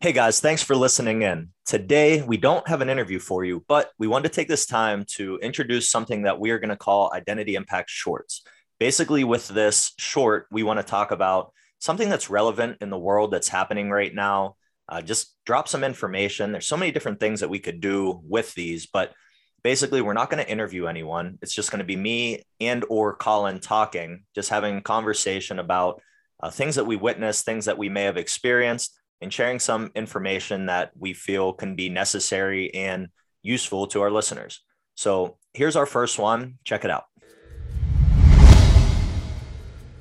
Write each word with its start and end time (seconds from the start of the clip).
Hey 0.00 0.12
guys, 0.12 0.38
thanks 0.38 0.62
for 0.62 0.76
listening 0.76 1.22
in. 1.22 1.48
Today, 1.66 2.22
we 2.22 2.36
don't 2.36 2.68
have 2.68 2.82
an 2.82 2.88
interview 2.88 3.18
for 3.18 3.44
you, 3.44 3.64
but 3.66 3.90
we 3.98 4.06
wanted 4.06 4.28
to 4.28 4.34
take 4.36 4.46
this 4.46 4.64
time 4.64 5.04
to 5.16 5.38
introduce 5.38 5.88
something 5.90 6.22
that 6.22 6.38
we 6.38 6.52
are 6.52 6.60
going 6.60 6.68
to 6.68 6.76
call 6.76 7.12
Identity 7.12 7.56
Impact 7.56 7.90
Shorts. 7.90 8.44
Basically, 8.78 9.24
with 9.24 9.48
this 9.48 9.94
short, 9.98 10.46
we 10.52 10.62
want 10.62 10.78
to 10.78 10.84
talk 10.84 11.10
about 11.10 11.52
something 11.80 12.08
that's 12.08 12.30
relevant 12.30 12.76
in 12.80 12.90
the 12.90 12.98
world 12.98 13.32
that's 13.32 13.48
happening 13.48 13.90
right 13.90 14.14
now. 14.14 14.54
Uh, 14.88 15.02
just 15.02 15.34
drop 15.44 15.66
some 15.66 15.82
information. 15.82 16.52
There's 16.52 16.68
so 16.68 16.76
many 16.76 16.92
different 16.92 17.18
things 17.18 17.40
that 17.40 17.50
we 17.50 17.58
could 17.58 17.80
do 17.80 18.20
with 18.22 18.54
these, 18.54 18.86
but 18.86 19.12
basically, 19.64 20.00
we're 20.00 20.12
not 20.12 20.30
going 20.30 20.44
to 20.44 20.48
interview 20.48 20.86
anyone. 20.86 21.40
It's 21.42 21.54
just 21.54 21.72
going 21.72 21.80
to 21.80 21.84
be 21.84 21.96
me 21.96 22.44
and 22.60 22.84
or 22.88 23.16
Colin 23.16 23.58
talking, 23.58 24.22
just 24.32 24.50
having 24.50 24.80
conversation 24.80 25.58
about 25.58 26.00
uh, 26.40 26.50
things 26.50 26.76
that 26.76 26.86
we 26.86 26.94
witnessed, 26.94 27.44
things 27.44 27.64
that 27.64 27.78
we 27.78 27.88
may 27.88 28.04
have 28.04 28.16
experienced 28.16 28.94
and 29.20 29.32
sharing 29.32 29.58
some 29.58 29.90
information 29.94 30.66
that 30.66 30.92
we 30.98 31.12
feel 31.12 31.52
can 31.52 31.74
be 31.74 31.88
necessary 31.88 32.72
and 32.74 33.08
useful 33.42 33.86
to 33.88 34.00
our 34.00 34.10
listeners. 34.10 34.62
So 34.94 35.36
here's 35.54 35.76
our 35.76 35.86
first 35.86 36.18
one. 36.18 36.58
Check 36.64 36.84
it 36.84 36.90
out. 36.90 37.04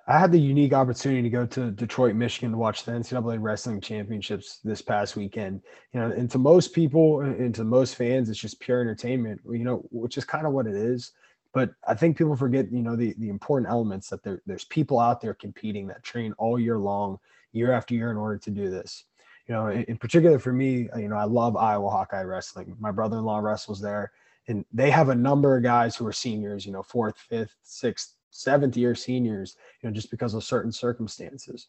I 0.10 0.18
had 0.18 0.32
the 0.32 0.40
unique 0.40 0.72
opportunity 0.72 1.22
to 1.22 1.30
go 1.30 1.46
to 1.48 1.70
Detroit, 1.70 2.16
Michigan 2.16 2.52
to 2.52 2.58
watch 2.58 2.86
the 2.86 2.94
NCAA 2.94 3.40
wrestling 3.42 3.82
championships 3.82 4.60
this 4.64 4.82
past 4.82 5.18
weekend. 5.18 5.62
You 5.92 6.00
know, 6.00 6.12
and 6.12 6.32
to 6.32 6.38
most 6.38 6.74
people 6.74 7.20
and 7.22 7.54
to 7.56 7.66
most 7.66 7.96
fans, 7.96 8.30
it's 8.30 8.40
just 8.40 8.62
pure 8.62 8.80
entertainment, 8.80 9.42
you 9.46 9.66
know, 9.66 9.86
which 9.92 10.18
is 10.18 10.24
kind 10.24 10.48
of 10.48 10.54
what 10.54 10.66
it 10.66 10.76
is. 10.76 11.12
But 11.58 11.72
I 11.88 11.96
think 11.96 12.18
people 12.18 12.36
forget, 12.36 12.72
you 12.72 12.84
know, 12.84 12.96
the, 12.96 13.16
the 13.18 13.30
important 13.30 13.72
elements 13.72 14.10
that 14.10 14.22
there, 14.22 14.44
there's 14.46 14.66
people 14.66 15.00
out 15.00 15.22
there 15.22 15.34
competing 15.34 15.88
that 15.88 16.04
train 16.04 16.34
all 16.38 16.60
year 16.60 16.78
long, 16.78 17.18
year 17.52 17.72
after 17.72 17.96
year 17.96 18.12
in 18.12 18.18
order 18.18 18.38
to 18.38 18.52
do 18.52 18.70
this 18.70 19.06
you 19.48 19.56
know, 19.56 19.68
in, 19.68 19.84
in, 19.84 19.98
particular 19.98 20.40
for 20.40 20.52
me, 20.52 20.90
uh, 20.94 21.00
you 21.00 21.08
know, 21.08 21.16
I 21.16 21.24
love 21.24 21.56
Iowa 21.56 21.90
Hawkeye 21.90 22.24
Wrestling. 22.24 22.76
My 22.80 22.92
brother-in-law 22.92 23.40
wrestles 23.40 23.80
there, 23.80 24.12
and 24.48 24.66
they 24.74 24.92
have 24.92 25.10
a 25.10 25.16
number 25.16 25.56
of 25.56 25.64
guys 25.64 25.96
who 25.96 26.06
are 26.06 26.14
seniors, 26.14 26.66
you 26.66 26.72
know, 26.72 26.84
fourth, 26.84 27.18
fifth, 27.18 27.56
sixth, 27.64 28.16
seventh 28.30 28.76
year 28.76 28.94
seniors, 28.94 29.56
you 29.82 29.90
know, 29.90 29.96
just 29.96 30.12
because 30.12 30.34
of 30.34 30.44
certain 30.44 30.72
circumstances, 30.72 31.68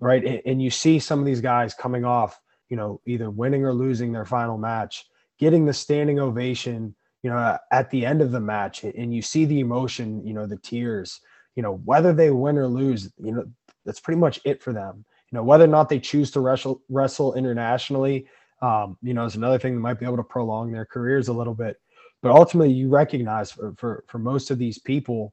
right? 0.00 0.24
And, 0.24 0.42
and 0.44 0.62
you 0.62 0.70
see 0.70 0.98
some 0.98 1.20
of 1.20 1.24
these 1.24 1.40
guys 1.40 1.72
coming 1.72 2.04
off, 2.04 2.40
you 2.68 2.76
know, 2.76 3.00
either 3.06 3.30
winning 3.30 3.64
or 3.64 3.72
losing 3.72 4.12
their 4.12 4.24
final 4.24 4.58
match, 4.58 5.06
getting 5.38 5.64
the 5.64 5.72
standing 5.72 6.18
ovation, 6.18 6.94
you 7.22 7.30
know, 7.30 7.58
at 7.70 7.90
the 7.90 8.06
end 8.06 8.22
of 8.22 8.32
the 8.32 8.40
match, 8.40 8.84
and 8.84 9.14
you 9.14 9.22
see 9.22 9.44
the 9.44 9.60
emotion, 9.60 10.26
you 10.26 10.32
know, 10.32 10.46
the 10.46 10.56
tears, 10.56 11.20
you 11.54 11.62
know, 11.62 11.76
whether 11.84 12.12
they 12.12 12.30
win 12.30 12.56
or 12.56 12.66
lose, 12.66 13.12
you 13.22 13.32
know, 13.32 13.44
that's 13.84 14.00
pretty 14.00 14.18
much 14.18 14.40
it 14.44 14.62
for 14.62 14.72
them 14.72 15.04
you 15.30 15.36
know, 15.36 15.44
whether 15.44 15.64
or 15.64 15.68
not 15.68 15.88
they 15.88 16.00
choose 16.00 16.30
to 16.32 16.40
wrestle 16.40 16.82
wrestle 16.88 17.34
internationally, 17.34 18.26
um, 18.62 18.96
you 19.00 19.14
know, 19.14 19.24
is 19.24 19.36
another 19.36 19.58
thing 19.58 19.74
that 19.74 19.80
might 19.80 20.00
be 20.00 20.06
able 20.06 20.16
to 20.16 20.24
prolong 20.24 20.72
their 20.72 20.84
careers 20.84 21.28
a 21.28 21.32
little 21.32 21.54
bit. 21.54 21.80
But 22.20 22.32
ultimately, 22.32 22.72
you 22.72 22.88
recognize 22.88 23.52
for 23.52 23.74
for, 23.78 24.04
for 24.08 24.18
most 24.18 24.50
of 24.50 24.58
these 24.58 24.78
people 24.78 25.32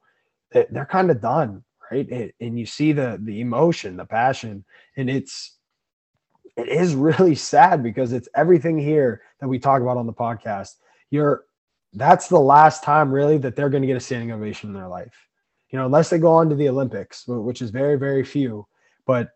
that 0.51 0.71
they're 0.71 0.85
kind 0.85 1.09
of 1.09 1.19
done, 1.19 1.63
right? 1.91 2.07
And, 2.09 2.31
and 2.39 2.59
you 2.59 2.65
see 2.65 2.91
the 2.91 3.19
the 3.23 3.41
emotion, 3.41 3.97
the 3.97 4.05
passion, 4.05 4.63
and 4.97 5.09
it's 5.09 5.57
it 6.55 6.67
is 6.67 6.93
really 6.93 7.35
sad 7.53 7.81
because 7.81 8.13
it's 8.13 8.29
everything 8.35 8.77
here 8.77 9.21
that 9.39 9.47
we 9.47 9.57
talk 9.57 9.81
about 9.81 9.97
on 9.97 10.05
the 10.05 10.13
podcast. 10.13 10.75
You're 11.09 11.45
that's 11.93 12.27
the 12.27 12.39
last 12.39 12.83
time 12.83 13.11
really 13.11 13.37
that 13.39 13.55
they're 13.55 13.69
going 13.69 13.83
to 13.83 13.87
get 13.87 13.97
a 13.97 14.01
standing 14.01 14.31
ovation 14.31 14.69
in 14.69 14.75
their 14.75 14.87
life. 14.87 15.27
You 15.69 15.79
know, 15.79 15.85
unless 15.85 16.09
they 16.09 16.17
go 16.17 16.31
on 16.31 16.49
to 16.49 16.55
the 16.55 16.69
Olympics, 16.69 17.25
which 17.27 17.61
is 17.61 17.71
very, 17.71 17.97
very 17.97 18.23
few. 18.23 18.67
But 19.05 19.31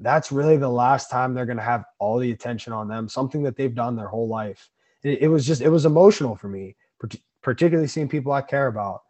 that's 0.00 0.32
really 0.32 0.56
the 0.56 0.68
last 0.68 1.10
time 1.10 1.32
they're 1.32 1.46
going 1.46 1.56
to 1.58 1.62
have 1.62 1.84
all 1.98 2.18
the 2.18 2.32
attention 2.32 2.72
on 2.72 2.88
them, 2.88 3.08
something 3.08 3.42
that 3.42 3.56
they've 3.56 3.74
done 3.74 3.96
their 3.96 4.08
whole 4.08 4.28
life. 4.28 4.68
It, 5.02 5.22
it 5.22 5.28
was 5.28 5.46
just, 5.46 5.62
it 5.62 5.68
was 5.68 5.86
emotional 5.86 6.36
for 6.36 6.48
me, 6.48 6.76
particularly 7.42 7.88
seeing 7.88 8.08
people 8.08 8.32
I 8.32 8.42
care 8.42 8.66
about. 8.66 9.02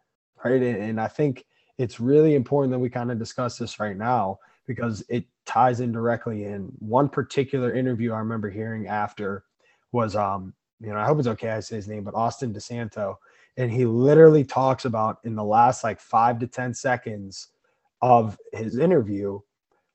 Right. 0.43 0.61
And, 0.61 0.77
and 0.77 1.01
I 1.01 1.07
think 1.07 1.45
it's 1.77 1.99
really 1.99 2.35
important 2.35 2.71
that 2.71 2.79
we 2.79 2.89
kind 2.89 3.11
of 3.11 3.19
discuss 3.19 3.57
this 3.57 3.79
right 3.79 3.97
now 3.97 4.39
because 4.65 5.03
it 5.09 5.25
ties 5.45 5.79
in 5.79 5.91
directly 5.91 6.45
in 6.45 6.71
one 6.79 7.09
particular 7.09 7.73
interview 7.73 8.13
I 8.13 8.19
remember 8.19 8.49
hearing 8.49 8.87
after 8.87 9.43
was, 9.91 10.15
um, 10.15 10.53
you 10.79 10.89
know, 10.89 10.97
I 10.97 11.05
hope 11.05 11.19
it's 11.19 11.27
okay 11.27 11.51
I 11.51 11.59
say 11.59 11.77
his 11.77 11.87
name, 11.87 12.03
but 12.03 12.15
Austin 12.15 12.53
DeSanto. 12.53 13.15
And 13.57 13.71
he 13.71 13.85
literally 13.85 14.43
talks 14.43 14.85
about 14.85 15.17
in 15.23 15.35
the 15.35 15.43
last 15.43 15.83
like 15.83 15.99
five 15.99 16.39
to 16.39 16.47
10 16.47 16.73
seconds 16.73 17.49
of 18.01 18.37
his 18.53 18.77
interview, 18.77 19.39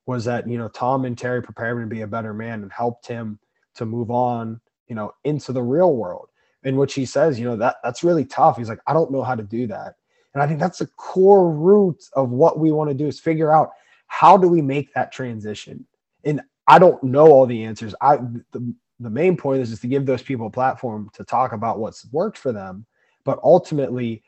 was 0.07 0.25
that 0.25 0.49
you 0.49 0.59
know 0.59 0.69
Tom 0.69 1.05
and 1.05 1.17
Terry 1.17 1.41
prepared 1.41 1.77
him 1.77 1.89
to 1.89 1.95
be 1.95 2.01
a 2.01 2.07
better 2.07 2.35
man 2.35 2.63
and 2.63 2.73
helped 2.73 3.07
him 3.07 3.39
to 3.75 3.87
move 3.87 4.11
on, 4.11 4.61
you 4.89 4.97
know, 4.97 5.13
into 5.25 5.53
the 5.53 5.63
real 5.63 5.95
world. 5.97 6.29
In 6.65 6.77
which 6.77 6.95
he 6.95 7.05
says, 7.05 7.39
you 7.39 7.45
know, 7.45 7.57
that 7.57 7.77
that's 7.85 8.05
really 8.05 8.25
tough. 8.25 8.57
He's 8.57 8.69
like, 8.69 8.81
I 8.87 8.93
don't 8.93 9.11
know 9.13 9.23
how 9.23 9.35
to 9.35 9.43
do 9.43 9.67
that. 9.69 9.95
And 10.35 10.43
I 10.43 10.47
think 10.47 10.59
that's 10.61 10.79
the 10.79 10.87
core 10.87 11.53
root 11.53 12.03
of 12.15 12.31
what 12.31 12.59
we 12.59 12.73
want 12.73 12.91
to 12.91 12.95
do 12.95 13.07
is 13.07 13.21
figure 13.21 13.55
out 13.55 13.71
how 14.07 14.37
do 14.37 14.49
we 14.49 14.63
make 14.63 14.93
that 14.95 15.13
transition. 15.13 15.87
And 16.25 16.41
I 16.67 16.79
don't 16.79 17.03
know 17.03 17.27
all 17.27 17.47
the 17.47 17.65
answers. 17.65 17.95
I 18.01 18.17
the, 18.53 18.75
the 19.01 19.11
main 19.11 19.37
point 19.37 19.63
is 19.63 19.71
just 19.71 19.83
to 19.83 19.89
give 19.89 20.07
those 20.07 20.23
people 20.23 20.47
a 20.47 20.51
platform 20.51 21.11
to 21.15 21.25
talk 21.25 21.53
about 21.53 21.79
what's 21.79 22.11
worked 22.13 22.39
for 22.39 22.53
them. 22.53 22.87
But 23.25 23.39
ultimately, 23.43 24.23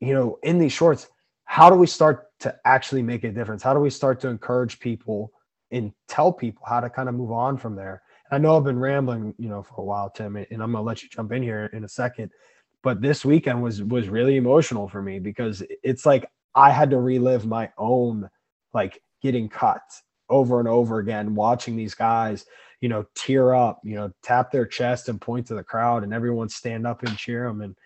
you 0.00 0.14
know, 0.14 0.38
in 0.42 0.58
these 0.58 0.72
shorts, 0.72 1.08
how 1.44 1.70
do 1.70 1.76
we 1.76 1.86
start 1.86 2.28
to 2.40 2.54
actually 2.64 3.02
make 3.02 3.24
a 3.24 3.30
difference? 3.30 3.62
How 3.62 3.72
do 3.72 3.80
we 3.80 3.90
start 3.90 4.20
to 4.20 4.28
encourage 4.28 4.78
people 4.80 5.32
and 5.70 5.92
tell 6.08 6.32
people 6.32 6.64
how 6.66 6.80
to 6.80 6.90
kind 6.90 7.08
of 7.08 7.14
move 7.14 7.32
on 7.32 7.56
from 7.56 7.76
there? 7.76 8.02
I 8.30 8.38
know 8.38 8.56
I've 8.56 8.64
been 8.64 8.78
rambling, 8.78 9.34
you 9.38 9.48
know, 9.48 9.62
for 9.62 9.80
a 9.80 9.84
while, 9.84 10.10
Tim, 10.10 10.36
and 10.36 10.62
I'm 10.62 10.72
gonna 10.72 10.82
let 10.82 11.02
you 11.02 11.08
jump 11.08 11.32
in 11.32 11.42
here 11.42 11.70
in 11.72 11.84
a 11.84 11.88
second. 11.88 12.30
But 12.82 13.00
this 13.00 13.24
weekend 13.24 13.62
was 13.62 13.82
was 13.82 14.08
really 14.08 14.36
emotional 14.36 14.88
for 14.88 15.00
me 15.00 15.18
because 15.18 15.62
it's 15.82 16.04
like 16.04 16.28
I 16.54 16.70
had 16.70 16.90
to 16.90 16.98
relive 16.98 17.46
my 17.46 17.70
own 17.78 18.28
like 18.74 19.00
getting 19.22 19.48
cut 19.48 19.82
over 20.28 20.58
and 20.58 20.68
over 20.68 20.98
again, 20.98 21.34
watching 21.34 21.76
these 21.76 21.94
guys, 21.94 22.46
you 22.80 22.88
know, 22.88 23.06
tear 23.14 23.54
up, 23.54 23.80
you 23.84 23.94
know, 23.94 24.12
tap 24.22 24.50
their 24.50 24.66
chest 24.66 25.08
and 25.08 25.20
point 25.20 25.46
to 25.46 25.54
the 25.54 25.64
crowd, 25.64 26.04
and 26.04 26.12
everyone 26.12 26.48
stand 26.48 26.86
up 26.86 27.02
and 27.02 27.16
cheer 27.16 27.46
them. 27.46 27.60
And 27.60 27.76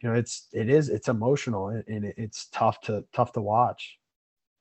you 0.00 0.08
know 0.08 0.14
it's 0.14 0.46
it 0.52 0.68
is 0.68 0.88
it's 0.88 1.08
emotional 1.08 1.68
and 1.68 2.04
it's 2.16 2.46
tough 2.52 2.80
to 2.82 3.04
tough 3.12 3.32
to 3.32 3.40
watch. 3.40 3.98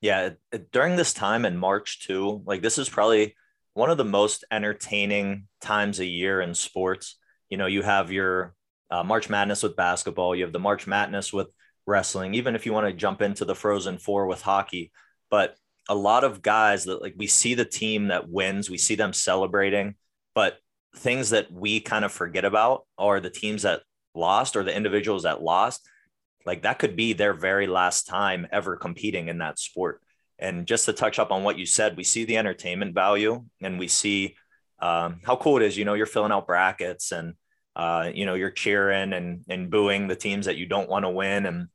Yeah 0.01 0.31
during 0.71 0.95
this 0.95 1.13
time 1.13 1.45
in 1.45 1.57
march 1.57 2.05
too 2.05 2.43
like 2.45 2.61
this 2.61 2.77
is 2.77 2.89
probably 2.89 3.35
one 3.73 3.89
of 3.89 3.97
the 3.97 4.05
most 4.05 4.43
entertaining 4.51 5.47
times 5.61 5.99
a 5.99 6.05
year 6.05 6.41
in 6.41 6.53
sports. 6.53 7.17
You 7.49 7.57
know 7.57 7.67
you 7.67 7.83
have 7.83 8.11
your 8.11 8.55
uh, 8.89 9.03
march 9.03 9.29
madness 9.29 9.63
with 9.63 9.75
basketball 9.75 10.35
you 10.35 10.43
have 10.43 10.53
the 10.53 10.59
march 10.59 10.87
madness 10.87 11.33
with 11.33 11.47
wrestling 11.85 12.33
even 12.33 12.55
if 12.55 12.65
you 12.65 12.73
want 12.73 12.87
to 12.87 12.93
jump 12.93 13.21
into 13.21 13.45
the 13.45 13.55
frozen 13.55 13.97
four 13.97 14.27
with 14.27 14.41
hockey. 14.41 14.91
But 15.29 15.55
a 15.89 15.95
lot 15.95 16.23
of 16.23 16.41
guys 16.41 16.85
that 16.85 17.01
like 17.01 17.15
we 17.17 17.27
see 17.27 17.53
the 17.53 17.65
team 17.65 18.07
that 18.07 18.29
wins 18.29 18.69
we 18.69 18.77
see 18.77 18.95
them 18.95 19.13
celebrating 19.13 19.95
but 20.35 20.59
things 20.97 21.29
that 21.29 21.51
we 21.51 21.79
kind 21.79 22.03
of 22.05 22.11
forget 22.11 22.45
about 22.45 22.85
are 22.97 23.19
the 23.19 23.29
teams 23.29 23.63
that 23.63 23.81
lost 24.15 24.55
or 24.55 24.63
the 24.63 24.75
individuals 24.75 25.23
that 25.23 25.41
lost, 25.41 25.87
like 26.45 26.63
that 26.63 26.79
could 26.79 26.95
be 26.95 27.13
their 27.13 27.33
very 27.33 27.67
last 27.67 28.07
time 28.07 28.47
ever 28.51 28.75
competing 28.75 29.27
in 29.27 29.37
that 29.37 29.59
sport. 29.59 30.01
And 30.39 30.67
just 30.67 30.85
to 30.85 30.93
touch 30.93 31.19
up 31.19 31.31
on 31.31 31.43
what 31.43 31.57
you 31.57 31.65
said, 31.65 31.97
we 31.97 32.03
see 32.03 32.25
the 32.25 32.37
entertainment 32.37 32.93
value 32.93 33.43
and 33.61 33.79
we 33.79 33.87
see 33.87 34.35
um, 34.79 35.21
how 35.23 35.35
cool 35.35 35.57
it 35.57 35.63
is. 35.63 35.77
You 35.77 35.85
know, 35.85 35.95
you're 35.95 36.05
filling 36.05 36.31
out 36.31 36.45
brackets 36.45 37.11
and, 37.11 37.33
uh, 37.75 38.11
you 38.13 38.25
know, 38.25 38.35
you're 38.35 38.51
cheering 38.51 39.13
and, 39.13 39.43
and 39.49 39.71
booing 39.71 40.07
the 40.07 40.15
teams 40.15 40.45
that 40.45 40.57
you 40.57 40.67
don't 40.67 40.89
want 40.89 41.05
to 41.05 41.09
win 41.09 41.45
and, 41.45 41.67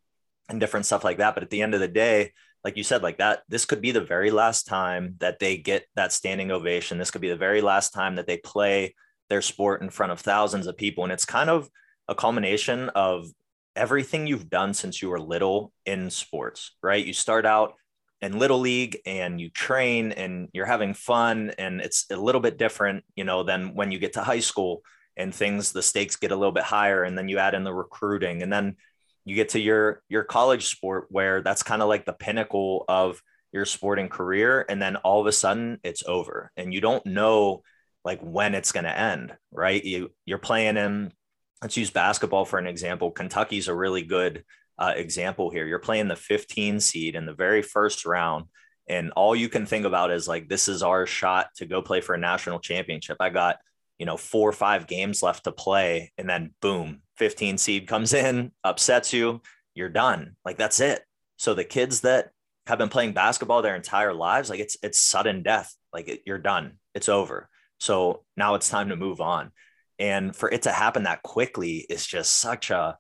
and 0.48 0.60
different 0.60 0.86
stuff 0.86 1.04
like 1.04 1.18
that. 1.18 1.34
But 1.34 1.42
at 1.42 1.50
the 1.50 1.62
end 1.62 1.74
of 1.74 1.80
the 1.80 1.88
day, 1.88 2.32
like 2.64 2.76
you 2.76 2.84
said, 2.84 3.02
like 3.02 3.18
that, 3.18 3.42
this 3.48 3.64
could 3.64 3.80
be 3.80 3.90
the 3.90 4.00
very 4.00 4.30
last 4.30 4.66
time 4.66 5.16
that 5.18 5.38
they 5.38 5.56
get 5.56 5.86
that 5.96 6.12
standing 6.12 6.50
ovation. 6.50 6.98
This 6.98 7.10
could 7.10 7.20
be 7.20 7.28
the 7.28 7.36
very 7.36 7.60
last 7.60 7.92
time 7.92 8.16
that 8.16 8.26
they 8.26 8.36
play 8.36 8.94
their 9.28 9.42
sport 9.42 9.82
in 9.82 9.90
front 9.90 10.12
of 10.12 10.20
thousands 10.20 10.66
of 10.66 10.76
people. 10.76 11.04
And 11.04 11.12
it's 11.12 11.24
kind 11.24 11.50
of 11.50 11.68
a 12.08 12.14
culmination 12.14 12.88
of 12.90 13.26
everything 13.74 14.26
you've 14.26 14.50
done 14.50 14.74
since 14.74 15.02
you 15.02 15.08
were 15.08 15.20
little 15.20 15.72
in 15.86 16.10
sports, 16.10 16.72
right? 16.82 17.04
You 17.04 17.12
start 17.12 17.46
out 17.46 17.74
in 18.20 18.38
little 18.38 18.60
league 18.60 18.98
and 19.04 19.40
you 19.40 19.50
train 19.50 20.12
and 20.12 20.48
you're 20.52 20.66
having 20.66 20.94
fun 20.94 21.52
and 21.58 21.80
it's 21.80 22.06
a 22.10 22.16
little 22.16 22.40
bit 22.40 22.58
different, 22.58 23.04
you 23.16 23.24
know, 23.24 23.42
than 23.42 23.74
when 23.74 23.90
you 23.90 23.98
get 23.98 24.12
to 24.12 24.22
high 24.22 24.40
school 24.40 24.82
and 25.16 25.34
things 25.34 25.72
the 25.72 25.82
stakes 25.82 26.16
get 26.16 26.30
a 26.30 26.36
little 26.36 26.52
bit 26.52 26.62
higher 26.62 27.02
and 27.02 27.18
then 27.18 27.28
you 27.28 27.38
add 27.38 27.54
in 27.54 27.64
the 27.64 27.74
recruiting 27.74 28.42
and 28.42 28.52
then 28.52 28.76
you 29.24 29.34
get 29.34 29.50
to 29.50 29.60
your 29.60 30.02
your 30.08 30.24
college 30.24 30.66
sport 30.66 31.06
where 31.10 31.42
that's 31.42 31.62
kind 31.62 31.82
of 31.82 31.88
like 31.88 32.04
the 32.04 32.12
pinnacle 32.12 32.84
of 32.88 33.22
your 33.52 33.64
sporting 33.64 34.08
career 34.08 34.64
and 34.68 34.80
then 34.80 34.96
all 34.96 35.20
of 35.20 35.26
a 35.26 35.32
sudden 35.32 35.78
it's 35.84 36.02
over 36.06 36.50
and 36.56 36.72
you 36.72 36.80
don't 36.80 37.04
know 37.04 37.62
like 38.04 38.20
when 38.20 38.54
it's 38.54 38.72
going 38.72 38.84
to 38.84 38.98
end, 38.98 39.36
right? 39.50 39.84
You 39.84 40.10
you're 40.24 40.38
playing 40.38 40.76
in 40.76 41.12
let's 41.62 41.76
use 41.76 41.90
basketball 41.90 42.44
for 42.44 42.58
an 42.58 42.66
example. 42.66 43.10
Kentucky's 43.10 43.68
a 43.68 43.74
really 43.74 44.02
good 44.02 44.44
uh, 44.78 44.94
example 44.96 45.50
here. 45.50 45.66
You're 45.66 45.78
playing 45.78 46.08
the 46.08 46.16
15 46.16 46.80
seed 46.80 47.14
in 47.14 47.24
the 47.24 47.34
very 47.34 47.62
first 47.62 48.04
round, 48.04 48.46
and 48.88 49.12
all 49.12 49.36
you 49.36 49.48
can 49.48 49.64
think 49.64 49.86
about 49.86 50.10
is 50.10 50.26
like, 50.26 50.48
this 50.48 50.66
is 50.66 50.82
our 50.82 51.06
shot 51.06 51.48
to 51.56 51.66
go 51.66 51.80
play 51.80 52.00
for 52.00 52.14
a 52.14 52.18
national 52.18 52.58
championship. 52.58 53.16
I 53.20 53.30
got 53.30 53.58
you 54.02 54.06
know, 54.06 54.16
four 54.16 54.48
or 54.48 54.52
five 54.52 54.88
games 54.88 55.22
left 55.22 55.44
to 55.44 55.52
play, 55.52 56.10
and 56.18 56.28
then 56.28 56.52
boom, 56.60 57.02
15 57.18 57.56
seed 57.56 57.86
comes 57.86 58.12
in, 58.12 58.50
upsets 58.64 59.12
you, 59.12 59.40
you're 59.76 59.88
done. 59.88 60.34
Like 60.44 60.58
that's 60.58 60.80
it. 60.80 61.04
So 61.36 61.54
the 61.54 61.62
kids 61.62 62.00
that 62.00 62.30
have 62.66 62.78
been 62.78 62.88
playing 62.88 63.12
basketball 63.12 63.62
their 63.62 63.76
entire 63.76 64.12
lives, 64.12 64.50
like 64.50 64.58
it's 64.58 64.76
it's 64.82 65.00
sudden 65.00 65.44
death. 65.44 65.72
Like 65.92 66.08
it, 66.08 66.22
you're 66.26 66.38
done. 66.38 66.78
It's 66.96 67.08
over. 67.08 67.48
So 67.78 68.24
now 68.36 68.56
it's 68.56 68.68
time 68.68 68.88
to 68.88 68.96
move 68.96 69.20
on. 69.20 69.52
And 70.00 70.34
for 70.34 70.50
it 70.50 70.62
to 70.62 70.72
happen 70.72 71.04
that 71.04 71.22
quickly 71.22 71.86
is 71.88 72.04
just 72.04 72.40
such 72.40 72.72
a 72.72 72.98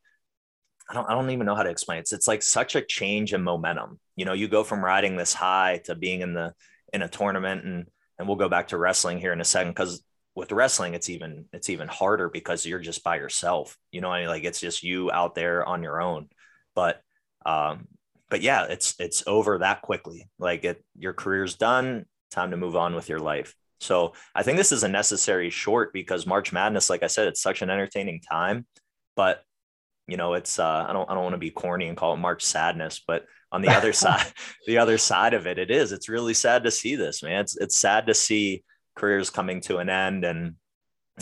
I 0.88 0.94
don't 0.94 1.10
I 1.10 1.14
don't 1.14 1.30
even 1.30 1.46
know 1.46 1.56
how 1.56 1.64
to 1.64 1.70
explain 1.70 1.98
it. 1.98 2.02
It's, 2.02 2.12
it's 2.12 2.28
like 2.28 2.44
such 2.44 2.76
a 2.76 2.80
change 2.80 3.34
in 3.34 3.42
momentum. 3.42 3.98
You 4.14 4.24
know, 4.24 4.34
you 4.34 4.46
go 4.46 4.62
from 4.62 4.84
riding 4.84 5.16
this 5.16 5.34
high 5.34 5.80
to 5.86 5.96
being 5.96 6.20
in 6.20 6.32
the 6.32 6.54
in 6.92 7.02
a 7.02 7.08
tournament 7.08 7.64
and 7.64 7.86
and 8.20 8.28
we'll 8.28 8.36
go 8.36 8.48
back 8.48 8.68
to 8.68 8.78
wrestling 8.78 9.18
here 9.18 9.32
in 9.32 9.40
a 9.40 9.44
second 9.44 9.72
because 9.72 10.04
with 10.34 10.52
wrestling 10.52 10.94
it's 10.94 11.10
even 11.10 11.44
it's 11.52 11.68
even 11.68 11.88
harder 11.88 12.28
because 12.28 12.64
you're 12.64 12.78
just 12.78 13.04
by 13.04 13.16
yourself 13.16 13.76
you 13.90 14.00
know 14.00 14.10
I 14.10 14.20
mean? 14.20 14.28
like 14.28 14.44
it's 14.44 14.60
just 14.60 14.82
you 14.82 15.10
out 15.12 15.34
there 15.34 15.64
on 15.64 15.82
your 15.82 16.00
own. 16.00 16.28
But 16.74 17.00
um 17.44 17.88
but 18.30 18.40
yeah 18.40 18.64
it's 18.64 18.94
it's 18.98 19.24
over 19.26 19.58
that 19.58 19.82
quickly. 19.82 20.28
Like 20.38 20.64
it 20.64 20.84
your 20.96 21.12
career's 21.12 21.56
done 21.56 22.06
time 22.30 22.50
to 22.52 22.56
move 22.56 22.76
on 22.76 22.94
with 22.94 23.08
your 23.08 23.20
life. 23.20 23.54
So 23.80 24.12
i 24.34 24.42
think 24.42 24.58
this 24.58 24.72
is 24.72 24.84
a 24.84 24.88
necessary 24.88 25.50
short 25.50 25.92
because 25.92 26.24
march 26.24 26.52
madness 26.52 26.88
like 26.88 27.02
i 27.02 27.08
said 27.08 27.26
it's 27.26 27.42
such 27.42 27.62
an 27.62 27.70
entertaining 27.70 28.20
time 28.20 28.64
but 29.16 29.42
you 30.06 30.16
know 30.16 30.34
it's 30.34 30.60
uh 30.60 30.86
i 30.88 30.92
don't 30.92 31.10
i 31.10 31.14
don't 31.14 31.24
want 31.24 31.34
to 31.34 31.38
be 31.38 31.50
corny 31.50 31.88
and 31.88 31.96
call 31.96 32.14
it 32.14 32.18
march 32.18 32.44
sadness 32.44 33.02
but 33.04 33.24
on 33.52 33.60
the 33.60 33.68
other 33.68 33.92
side 34.04 34.26
the 34.66 34.78
other 34.78 34.98
side 34.98 35.34
of 35.34 35.46
it 35.46 35.58
it 35.58 35.70
is. 35.70 35.92
It's 35.92 36.08
really 36.08 36.34
sad 36.34 36.64
to 36.64 36.70
see 36.70 36.96
this 36.96 37.22
man. 37.22 37.42
It's 37.42 37.56
it's 37.56 37.78
sad 37.78 38.06
to 38.06 38.14
see 38.14 38.64
careers 38.94 39.30
coming 39.30 39.60
to 39.62 39.78
an 39.78 39.88
end 39.88 40.24
and 40.24 40.54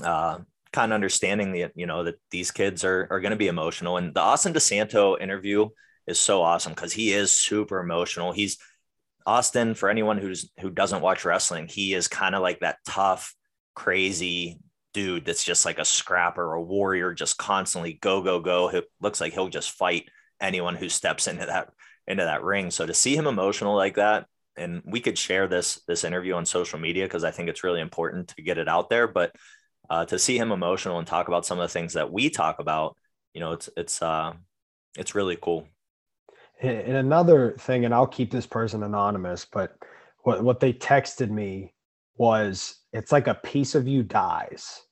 uh, 0.03 0.39
kind 0.73 0.93
of 0.93 0.95
understanding 0.95 1.53
the 1.53 1.67
you 1.75 1.87
know 1.87 2.05
that 2.05 2.21
these 2.31 2.51
kids 2.51 2.85
are 2.85 3.07
are 3.11 3.21
going 3.21 3.31
to 3.31 3.37
be 3.37 3.49
emotional. 3.49 3.97
And 3.97 4.15
the 4.15 4.21
Austin 4.21 4.53
DeSanto 4.53 5.21
interview 5.21 5.69
is 6.07 6.19
so 6.19 6.43
awesome 6.43 6.73
because 6.73 6.93
he 6.93 7.13
is 7.13 7.33
super 7.33 7.81
emotional. 7.81 8.33
He's 8.33 8.59
Austin 9.27 9.75
for 9.75 9.89
anyone 9.89 10.19
who's 10.19 10.51
who 10.61 10.71
doesn't 10.71 11.03
watch 11.03 11.25
wrestling 11.25 11.69
he 11.69 11.93
is 11.95 12.09
kind 12.09 12.35
of 12.35 12.43
like 12.43 12.61
that 12.61 12.79
tough 12.87 13.35
crazy 13.75 14.59
dude 14.93 15.25
that's 15.25 15.45
just 15.45 15.65
like 15.65 15.79
a 15.79 15.85
scrapper 15.85 16.55
a 16.55 16.63
warrior 16.63 17.13
just 17.13 17.39
constantly 17.39 17.99
go 18.01 18.23
go 18.23 18.41
go. 18.41 18.69
It 18.69 18.85
looks 19.01 19.21
like 19.21 19.33
he'll 19.33 19.49
just 19.49 19.71
fight 19.73 20.09
anyone 20.41 20.75
who 20.75 20.89
steps 20.89 21.29
into 21.29 21.47
that 21.47 21.71
into 22.07 22.25
that 22.25 22.43
ring. 22.43 22.71
So 22.71 22.87
to 22.87 22.95
see 22.95 23.15
him 23.15 23.27
emotional 23.27 23.77
like 23.77 23.97
that 23.97 24.27
and 24.57 24.83
we 24.85 25.01
could 25.01 25.19
share 25.19 25.47
this 25.49 25.81
this 25.87 26.05
interview 26.05 26.35
on 26.35 26.45
social 26.47 26.79
media 26.79 27.05
because 27.05 27.25
I 27.25 27.31
think 27.31 27.49
it's 27.49 27.65
really 27.65 27.81
important 27.81 28.29
to 28.29 28.43
get 28.43 28.59
it 28.59 28.69
out 28.69 28.91
there. 28.91 29.07
But 29.07 29.35
uh, 29.89 30.05
to 30.07 30.19
see 30.19 30.39
him 30.39 30.53
emotional 30.53 30.99
and 30.99 31.07
talk 31.07 31.29
about 31.29 31.47
some 31.47 31.59
of 31.59 31.69
the 31.69 31.73
things 31.73 31.95
that 31.95 32.13
we 32.13 32.31
talk 32.31 32.61
about, 32.61 32.97
you 33.35 33.41
know, 33.41 33.53
it's 33.53 33.69
it's 33.77 34.03
uh, 34.03 34.33
it's 34.97 35.15
really 35.15 35.37
cool. 35.41 35.67
And 36.63 36.97
another 36.97 37.57
thing, 37.59 37.87
and 37.87 37.95
I'll 37.95 38.07
keep 38.07 38.31
this 38.31 38.47
person 38.47 38.83
anonymous, 38.83 39.47
but 39.51 39.77
what 40.23 40.43
what 40.43 40.61
they 40.61 40.73
texted 40.73 41.31
me 41.31 41.75
was 42.17 42.77
it's 42.93 43.13
like 43.13 43.29
a 43.29 43.35
piece 43.35 43.75
of 43.75 43.89
you 43.89 44.03
dies, 44.03 44.83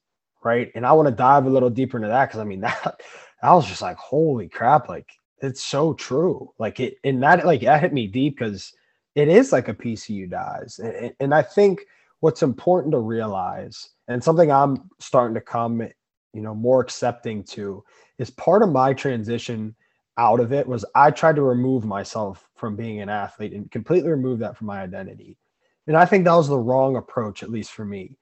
right? 0.42 0.70
And 0.74 0.86
I 0.86 0.92
want 0.92 1.08
to 1.08 1.14
dive 1.14 1.44
a 1.44 1.50
little 1.50 1.68
deeper 1.68 1.98
into 1.98 2.08
that 2.08 2.26
because 2.26 2.40
I 2.40 2.44
mean 2.44 2.60
that 2.62 3.00
I 3.42 3.54
was 3.54 3.66
just 3.66 3.82
like, 3.82 3.98
holy 3.98 4.48
crap, 4.48 4.88
like 4.88 5.08
it's 5.40 5.62
so 5.62 5.94
true. 5.94 6.52
Like 6.58 6.80
it, 6.80 6.96
and 7.04 7.22
that 7.22 7.46
like 7.46 7.60
that 7.60 7.82
hit 7.82 7.92
me 7.92 8.06
deep 8.06 8.38
because 8.38 8.72
it 9.18 9.26
is 9.26 9.50
like 9.50 9.66
a 9.66 9.74
PCU 9.74 10.30
dies. 10.30 10.78
And, 10.78 11.12
and 11.18 11.34
I 11.34 11.42
think 11.42 11.80
what's 12.20 12.42
important 12.42 12.92
to 12.92 13.00
realize, 13.00 13.90
and 14.06 14.22
something 14.22 14.52
I'm 14.52 14.88
starting 15.00 15.34
to 15.34 15.40
come, 15.40 15.80
you 16.32 16.40
know, 16.40 16.54
more 16.54 16.80
accepting 16.80 17.42
to, 17.44 17.82
is 18.18 18.30
part 18.30 18.62
of 18.62 18.70
my 18.70 18.94
transition 18.94 19.74
out 20.18 20.38
of 20.38 20.52
it 20.52 20.66
was 20.66 20.84
I 20.94 21.10
tried 21.10 21.34
to 21.36 21.42
remove 21.42 21.84
myself 21.84 22.48
from 22.54 22.76
being 22.76 23.00
an 23.00 23.08
athlete 23.08 23.52
and 23.52 23.70
completely 23.72 24.10
remove 24.10 24.38
that 24.38 24.56
from 24.56 24.68
my 24.68 24.82
identity. 24.82 25.36
And 25.88 25.96
I 25.96 26.04
think 26.04 26.24
that 26.24 26.34
was 26.34 26.48
the 26.48 26.58
wrong 26.58 26.96
approach, 26.96 27.42
at 27.42 27.50
least 27.50 27.72
for 27.72 27.84
me. 27.84 28.16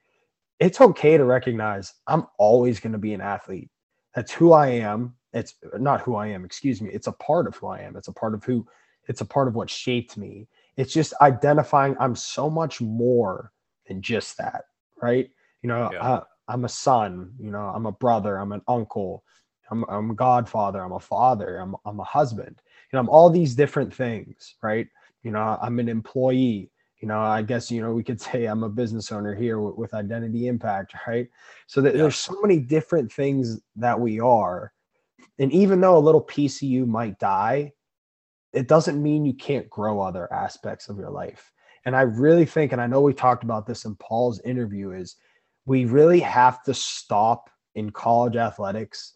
It's 0.60 0.80
okay 0.80 1.18
to 1.18 1.24
recognize 1.24 1.92
I'm 2.06 2.26
always 2.38 2.80
going 2.80 2.92
to 2.92 2.98
be 2.98 3.12
an 3.12 3.20
athlete. 3.20 3.68
That's 4.14 4.32
who 4.32 4.52
I 4.52 4.68
am. 4.68 5.14
It's 5.34 5.54
not 5.78 6.00
who 6.00 6.16
I 6.16 6.28
am, 6.28 6.46
excuse 6.46 6.80
me. 6.80 6.88
It's 6.90 7.06
a 7.06 7.12
part 7.12 7.46
of 7.46 7.56
who 7.56 7.66
I 7.66 7.80
am. 7.80 7.96
It's 7.96 8.08
a 8.08 8.12
part 8.12 8.32
of 8.32 8.42
who, 8.44 8.66
it's 9.08 9.20
a 9.20 9.26
part 9.26 9.48
of 9.48 9.54
what 9.54 9.68
shaped 9.68 10.16
me. 10.16 10.48
It's 10.76 10.92
just 10.92 11.14
identifying 11.20 11.96
I'm 11.98 12.14
so 12.14 12.50
much 12.50 12.80
more 12.80 13.52
than 13.86 14.02
just 14.02 14.36
that, 14.38 14.64
right? 15.00 15.30
You 15.62 15.68
know, 15.68 15.90
yeah. 15.92 16.00
Uh, 16.00 16.24
I, 16.48 16.54
am 16.54 16.64
a 16.64 16.68
son, 16.68 17.32
you 17.38 17.50
know, 17.50 17.72
I'm 17.74 17.86
a 17.86 17.92
brother, 17.92 18.36
I'm 18.36 18.52
an 18.52 18.62
uncle, 18.68 19.24
I'm, 19.70 19.84
I'm 19.88 20.10
a 20.10 20.14
godfather, 20.14 20.82
I'm 20.82 20.92
a 20.92 21.00
father, 21.00 21.58
I'm, 21.58 21.74
I'm 21.84 21.98
a 21.98 22.04
husband, 22.04 22.60
you 22.92 22.96
know, 22.96 23.00
I'm 23.00 23.08
all 23.08 23.30
these 23.30 23.54
different 23.54 23.92
things, 23.92 24.54
right? 24.62 24.86
You 25.22 25.32
know, 25.32 25.58
I'm 25.60 25.80
an 25.80 25.88
employee, 25.88 26.70
you 27.00 27.08
know, 27.08 27.18
I 27.18 27.42
guess, 27.42 27.70
you 27.70 27.82
know, 27.82 27.92
we 27.92 28.04
could 28.04 28.20
say 28.20 28.44
I'm 28.44 28.62
a 28.62 28.68
business 28.68 29.10
owner 29.10 29.34
here 29.34 29.60
with, 29.60 29.76
with 29.76 29.94
identity 29.94 30.46
impact, 30.46 30.94
right? 31.06 31.28
So 31.66 31.80
that 31.80 31.94
yeah. 31.94 32.02
there's 32.02 32.16
so 32.16 32.36
many 32.42 32.58
different 32.58 33.12
things 33.12 33.60
that 33.76 33.98
we 33.98 34.20
are. 34.20 34.72
And 35.38 35.52
even 35.52 35.80
though 35.80 35.96
a 35.96 35.98
little 35.98 36.20
piece 36.20 36.62
of 36.62 36.68
you 36.68 36.86
might 36.86 37.18
die, 37.18 37.72
it 38.56 38.68
doesn't 38.68 39.02
mean 39.02 39.26
you 39.26 39.34
can't 39.34 39.68
grow 39.68 40.00
other 40.00 40.32
aspects 40.32 40.88
of 40.88 40.96
your 40.96 41.10
life. 41.10 41.52
And 41.84 41.94
I 41.94 42.00
really 42.00 42.46
think, 42.46 42.72
and 42.72 42.80
I 42.80 42.86
know 42.86 43.02
we 43.02 43.12
talked 43.12 43.44
about 43.44 43.66
this 43.66 43.84
in 43.84 43.94
Paul's 43.96 44.40
interview, 44.46 44.92
is 44.92 45.16
we 45.66 45.84
really 45.84 46.20
have 46.20 46.62
to 46.64 46.72
stop 46.72 47.50
in 47.74 47.90
college 47.90 48.34
athletics 48.34 49.12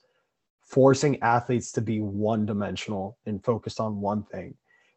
forcing 0.61 1.21
athletes 1.23 1.73
to 1.73 1.81
be 1.81 2.01
one 2.01 2.45
dimensional 2.45 3.17
and 3.25 3.43
focused 3.43 3.81
on 3.81 4.01
one 4.01 4.25
thing. 4.25 4.55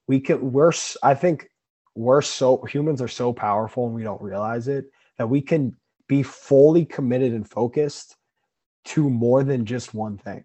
We 0.07 0.19
can, 0.19 0.51
we're, 0.51 0.74
I 1.01 1.16
think 1.16 1.50
we're 1.95 2.22
so, 2.22 2.63
humans 2.66 3.01
are 3.01 3.07
so 3.07 3.31
powerful 3.31 3.86
and 3.86 3.95
we 3.95 4.04
don't 4.04 4.22
realize 4.22 4.68
it 4.68 4.88
that 5.18 5.30
we 5.30 5.42
can 5.42 5.74
be 6.10 6.22
fully 6.22 6.84
committed 6.84 7.31
and 7.31 7.50
focused 7.50 8.18
to 8.86 9.10
more 9.10 9.42
than 9.42 9.66
just 9.66 9.94
one 9.94 10.18
thing. 10.18 10.44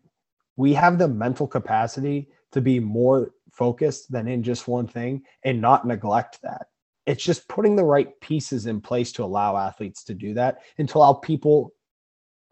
We 0.56 0.73
have 0.75 0.99
the 0.99 1.09
mental 1.09 1.49
capacity 1.49 2.29
to 2.53 2.61
be 2.61 2.79
more 2.79 3.33
focused 3.59 4.11
than 4.13 4.29
in 4.29 4.43
just 4.43 4.69
one 4.69 4.87
thing 4.87 5.23
and 5.45 5.61
not 5.61 5.87
neglect 5.87 6.39
that. 6.43 6.69
It's 7.07 7.25
just 7.25 7.49
putting 7.49 7.75
the 7.75 7.85
right 7.85 8.09
pieces 8.21 8.67
in 8.67 8.81
place 8.81 9.13
to 9.13 9.25
allow 9.25 9.57
athletes 9.57 10.05
to 10.05 10.15
do 10.15 10.35
that 10.35 10.61
and 10.79 10.89
to 10.89 10.99
allow 10.99 11.15
people, 11.15 11.73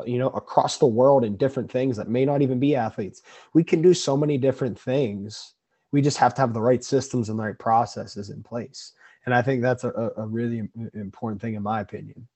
you 0.04 0.18
know, 0.18 0.30
across 0.30 0.78
the 0.78 0.86
world 0.86 1.24
in 1.24 1.36
different 1.36 1.70
things 1.70 1.96
that 1.96 2.08
may 2.08 2.24
not 2.24 2.42
even 2.42 2.58
be 2.58 2.74
athletes. 2.74 3.22
We 3.54 3.62
can 3.62 3.82
do 3.82 3.94
so 3.94 4.16
many 4.16 4.36
different 4.36 4.78
things. 4.78 5.54
We 5.92 6.02
just 6.02 6.18
have 6.18 6.34
to 6.34 6.40
have 6.40 6.52
the 6.52 6.60
right 6.60 6.82
systems 6.82 7.28
and 7.28 7.38
the 7.38 7.44
right 7.44 7.58
processes 7.58 8.30
in 8.30 8.42
place. 8.42 8.92
And 9.26 9.34
I 9.34 9.42
think 9.42 9.62
that's 9.62 9.84
a, 9.84 10.10
a 10.16 10.26
really 10.26 10.68
important 10.94 11.40
thing, 11.40 11.54
in 11.54 11.62
my 11.62 11.80
opinion. 11.80 12.26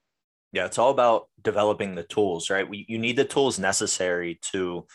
Yeah, 0.53 0.67
it's 0.67 0.79
all 0.79 0.91
about 0.91 1.29
developing 1.43 1.95
the 1.95 2.03
tools, 2.03 2.51
right? 2.51 2.69
We, 2.69 2.85
you 2.89 2.99
need 2.99 3.17
the 3.17 3.25
tools 3.25 3.59
necessary 3.59 4.41
to 4.53 4.87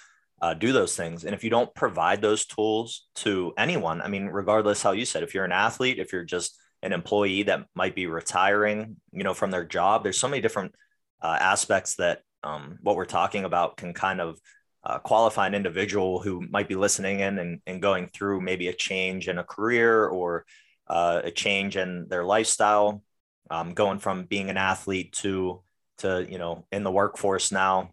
uh, 0.42 0.54
do 0.54 0.74
those 0.74 0.96
things. 0.96 1.24
And 1.24 1.34
if 1.34 1.44
you 1.44 1.50
don't 1.50 1.74
provide 1.74 2.22
those 2.22 2.46
tools 2.46 3.08
to 3.16 3.54
anyone, 3.58 4.02
I 4.02 4.08
mean, 4.08 4.28
regardless 4.28 4.82
how 4.82 4.92
you 4.92 5.06
said, 5.06 5.24
if 5.24 5.34
you're 5.34 5.46
an 5.46 5.52
athlete, 5.52 6.00
if 6.00 6.12
you're 6.12 6.24
just 6.24 6.60
an 6.82 6.94
employee 6.94 7.44
that 7.44 7.66
might 7.74 7.96
be 7.96 8.08
retiring, 8.08 8.98
you 9.12 9.24
know, 9.24 9.34
from 9.34 9.52
their 9.52 9.66
job, 9.66 10.04
there's 10.04 10.20
so 10.20 10.28
many 10.28 10.42
different 10.42 10.76
uh, 11.22 11.38
aspects 11.40 11.96
that 11.96 12.22
um, 12.44 12.78
what 12.82 12.96
we're 12.96 13.06
talking 13.06 13.44
about 13.46 13.78
can 13.78 13.94
kind 13.94 14.22
of 14.22 14.40
uh, 14.84 15.00
qualify 15.00 15.48
an 15.48 15.56
individual 15.56 16.20
who 16.20 16.42
might 16.50 16.68
be 16.68 16.76
listening 16.76 17.20
in 17.20 17.40
and, 17.40 17.60
and 17.66 17.82
going 17.82 18.08
through 18.08 18.42
maybe 18.42 18.68
a 18.68 18.74
change 18.74 19.28
in 19.28 19.40
a 19.40 19.44
career 19.44 20.06
or 20.06 20.46
uh, 20.88 21.22
a 21.24 21.32
change 21.32 21.76
in 21.76 22.08
their 22.08 22.24
lifestyle, 22.24 23.02
um, 23.50 23.74
going 23.74 23.98
from 23.98 24.26
being 24.26 24.50
an 24.50 24.58
athlete 24.58 25.12
to 25.14 25.62
to 25.98 26.26
you 26.30 26.38
know 26.38 26.66
in 26.72 26.84
the 26.84 26.92
workforce 26.92 27.52
now. 27.52 27.92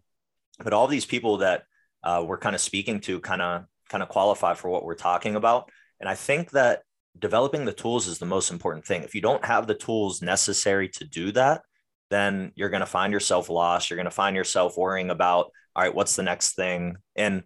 But 0.63 0.73
all 0.73 0.87
these 0.87 1.05
people 1.05 1.37
that 1.37 1.63
uh, 2.03 2.23
we're 2.25 2.37
kind 2.37 2.55
of 2.55 2.61
speaking 2.61 2.99
to 3.01 3.19
kind 3.19 3.41
of 3.41 3.65
kind 3.89 4.03
of 4.03 4.09
qualify 4.09 4.53
for 4.53 4.69
what 4.69 4.83
we're 4.83 4.95
talking 4.95 5.35
about. 5.35 5.69
And 5.99 6.09
I 6.09 6.15
think 6.15 6.51
that 6.51 6.81
developing 7.17 7.65
the 7.65 7.73
tools 7.73 8.07
is 8.07 8.17
the 8.17 8.25
most 8.25 8.51
important 8.51 8.85
thing. 8.85 9.03
If 9.03 9.13
you 9.15 9.21
don't 9.21 9.45
have 9.45 9.67
the 9.67 9.75
tools 9.75 10.21
necessary 10.21 10.89
to 10.89 11.05
do 11.05 11.31
that, 11.33 11.61
then 12.09 12.51
you're 12.55 12.69
going 12.69 12.81
to 12.81 12.85
find 12.85 13.13
yourself 13.13 13.49
lost. 13.49 13.89
You're 13.89 13.97
going 13.97 14.05
to 14.05 14.11
find 14.11 14.35
yourself 14.35 14.77
worrying 14.77 15.09
about, 15.09 15.51
all 15.75 15.83
right, 15.83 15.93
what's 15.93 16.15
the 16.15 16.23
next 16.23 16.55
thing? 16.55 16.95
And 17.15 17.43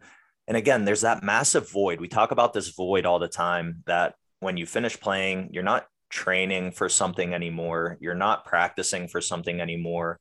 and 0.47 0.55
again, 0.55 0.85
there's 0.85 1.01
that 1.01 1.23
massive 1.23 1.69
void. 1.69 1.99
We 1.99 2.07
talk 2.07 2.31
about 2.31 2.53
this 2.53 2.69
void 2.69 3.05
all 3.05 3.19
the 3.19 3.27
time 3.27 3.83
that 3.85 4.15
when 4.39 4.55
you 4.55 4.65
finish 4.65 4.97
playing, 4.97 5.49
you're 5.51 5.63
not 5.63 5.85
training 6.09 6.71
for 6.71 6.87
something 6.87 7.33
anymore. 7.33 7.97
You're 7.99 8.15
not 8.15 8.45
practicing 8.45 9.09
for 9.09 9.19
something 9.19 9.59
anymore. 9.59 10.19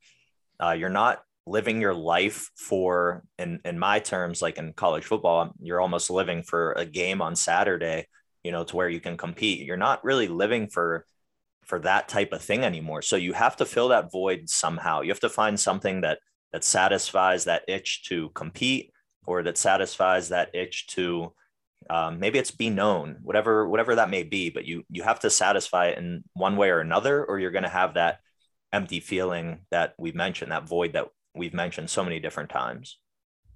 Uh, 0.58 0.72
you're 0.72 0.88
not 0.88 1.22
living 1.46 1.80
your 1.80 1.94
life 1.94 2.50
for 2.56 3.22
in 3.38 3.60
in 3.64 3.78
my 3.78 3.98
terms 4.00 4.42
like 4.42 4.58
in 4.58 4.72
college 4.72 5.04
football 5.04 5.52
you're 5.60 5.80
almost 5.80 6.10
living 6.10 6.42
for 6.42 6.72
a 6.72 6.84
game 6.84 7.22
on 7.22 7.36
saturday 7.36 8.04
you 8.46 8.52
know 8.52 8.62
to 8.62 8.76
where 8.76 8.88
you 8.88 9.00
can 9.00 9.16
compete. 9.16 9.66
You're 9.66 9.76
not 9.76 10.04
really 10.04 10.28
living 10.28 10.68
for 10.68 11.04
for 11.64 11.80
that 11.80 12.08
type 12.08 12.32
of 12.32 12.40
thing 12.40 12.62
anymore. 12.62 13.02
So 13.02 13.16
you 13.16 13.32
have 13.32 13.56
to 13.56 13.64
fill 13.64 13.88
that 13.88 14.12
void 14.12 14.48
somehow. 14.48 15.00
You 15.00 15.10
have 15.10 15.20
to 15.20 15.28
find 15.28 15.58
something 15.58 16.02
that 16.02 16.20
that 16.52 16.62
satisfies 16.62 17.44
that 17.44 17.64
itch 17.66 18.04
to 18.04 18.30
compete 18.30 18.92
or 19.26 19.42
that 19.42 19.58
satisfies 19.58 20.28
that 20.28 20.54
itch 20.54 20.86
to 20.94 21.34
um, 21.90 22.20
maybe 22.20 22.38
it's 22.38 22.52
be 22.52 22.70
known 22.70 23.18
whatever 23.22 23.68
whatever 23.68 23.96
that 23.96 24.10
may 24.10 24.22
be 24.22 24.48
but 24.50 24.64
you 24.64 24.84
you 24.90 25.02
have 25.02 25.20
to 25.20 25.30
satisfy 25.30 25.88
it 25.88 25.98
in 25.98 26.22
one 26.34 26.56
way 26.56 26.70
or 26.70 26.80
another 26.80 27.24
or 27.24 27.38
you're 27.38 27.50
going 27.50 27.70
to 27.70 27.78
have 27.80 27.94
that 27.94 28.20
empty 28.72 29.00
feeling 29.00 29.60
that 29.70 29.94
we've 29.98 30.14
mentioned 30.14 30.52
that 30.52 30.68
void 30.68 30.92
that 30.92 31.06
we've 31.36 31.54
mentioned 31.54 31.90
so 31.90 32.02
many 32.02 32.18
different 32.20 32.50
times. 32.50 32.98